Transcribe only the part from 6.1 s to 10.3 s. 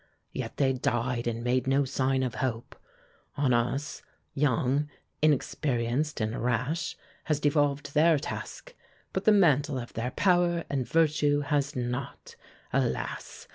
and rash, has devolved their task; but the mantle of their